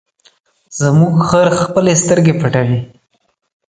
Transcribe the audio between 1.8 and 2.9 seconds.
سترګې پټوي.